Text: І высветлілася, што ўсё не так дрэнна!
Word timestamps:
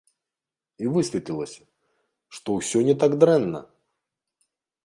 І 0.85 0.89
высветлілася, 0.95 1.61
што 2.39 2.57
ўсё 2.57 2.77
не 2.91 2.95
так 3.05 3.11
дрэнна! 3.25 3.59